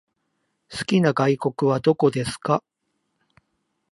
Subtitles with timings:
[0.71, 2.63] 好きな外国はどこですか？